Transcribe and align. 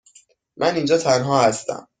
من 0.57 0.75
اینجا 0.75 0.97
تنها 0.97 1.41
هستم. 1.41 1.87